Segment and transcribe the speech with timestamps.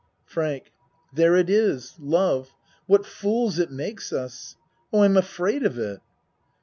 [0.25, 0.71] FRANK
[1.13, 1.93] There it is!
[1.99, 2.55] Love!
[2.87, 4.55] What fools it makes us.
[4.91, 6.01] Oh, I'm afraid of it!